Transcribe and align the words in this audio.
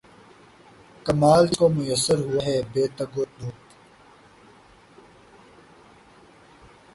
کمال 1.05 1.43
کس 1.47 1.57
کو 1.59 1.65
میسر 1.75 2.17
ہوا 2.25 2.41
ہے 2.45 2.57
بے 2.73 2.83
تگ 2.97 3.13
و 3.19 3.23
دو 3.37 3.49